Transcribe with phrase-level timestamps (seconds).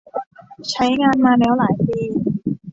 [0.71, 1.99] ใช้งานมาแล้วหลายปี